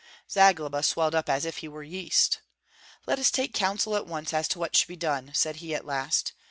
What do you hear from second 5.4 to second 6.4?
he at last.